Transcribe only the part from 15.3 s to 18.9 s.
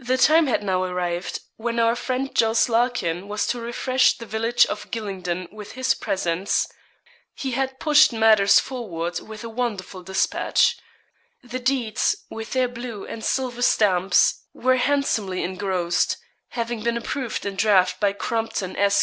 engrossed having been approved in draft by Crompton